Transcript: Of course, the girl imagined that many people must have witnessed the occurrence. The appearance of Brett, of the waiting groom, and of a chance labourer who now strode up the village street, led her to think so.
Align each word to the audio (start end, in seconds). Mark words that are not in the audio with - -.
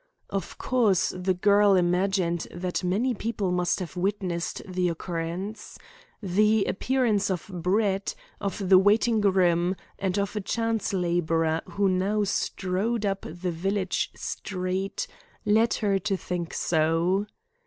Of 0.31 0.57
course, 0.57 1.11
the 1.15 1.35
girl 1.35 1.75
imagined 1.75 2.47
that 2.51 2.83
many 2.83 3.13
people 3.13 3.51
must 3.51 3.79
have 3.79 3.95
witnessed 3.95 4.63
the 4.67 4.89
occurrence. 4.89 5.77
The 6.23 6.65
appearance 6.65 7.29
of 7.29 7.45
Brett, 7.53 8.15
of 8.39 8.67
the 8.69 8.79
waiting 8.79 9.21
groom, 9.21 9.75
and 9.99 10.17
of 10.17 10.35
a 10.35 10.41
chance 10.41 10.91
labourer 10.91 11.61
who 11.67 11.87
now 11.87 12.23
strode 12.23 13.05
up 13.05 13.21
the 13.29 13.51
village 13.51 14.09
street, 14.15 15.05
led 15.45 15.75
her 15.75 15.99
to 15.99 16.17
think 16.17 16.55
so. 16.55 17.27